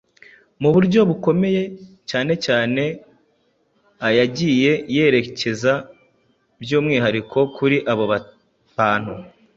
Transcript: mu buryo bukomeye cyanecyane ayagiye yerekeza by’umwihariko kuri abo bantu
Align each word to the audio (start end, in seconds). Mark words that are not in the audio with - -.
mu 0.61 0.69
buryo 0.75 0.99
bukomeye 1.09 1.61
cyanecyane 2.09 2.83
ayagiye 4.07 4.71
yerekeza 4.95 5.73
by’umwihariko 6.61 7.37
kuri 7.55 7.77
abo 7.91 8.05
bantu 8.77 9.13